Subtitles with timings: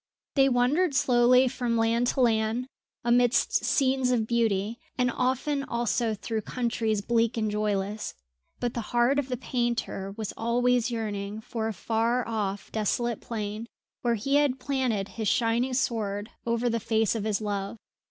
[0.33, 2.65] They wandered slowly from land to land,
[3.03, 8.15] amidst scenes of beauty, and often also through countries bleak and joyless;
[8.59, 13.67] but the heart of the painter was always yearning for a far off desolate plain
[14.01, 17.77] where he had planted his shining sword over the face of his love.